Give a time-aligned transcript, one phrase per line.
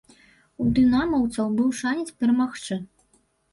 [0.63, 2.83] У дынамаўцаў быў шанец перамагчы.